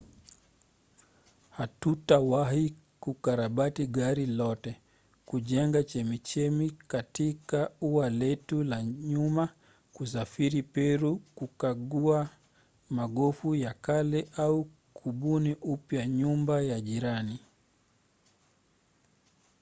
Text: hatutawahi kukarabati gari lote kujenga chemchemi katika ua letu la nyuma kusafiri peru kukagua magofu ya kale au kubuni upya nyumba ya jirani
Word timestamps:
hatutawahi 1.57 2.75
kukarabati 2.99 3.83
gari 3.95 4.25
lote 4.39 4.81
kujenga 5.25 5.83
chemchemi 5.83 6.69
katika 6.71 7.71
ua 7.81 8.09
letu 8.09 8.63
la 8.63 8.83
nyuma 8.83 9.49
kusafiri 9.93 10.63
peru 10.63 11.19
kukagua 11.35 12.29
magofu 12.89 13.55
ya 13.55 13.73
kale 13.73 14.29
au 14.37 14.65
kubuni 14.93 15.55
upya 15.55 16.07
nyumba 16.07 16.61
ya 16.61 16.81
jirani 16.81 17.39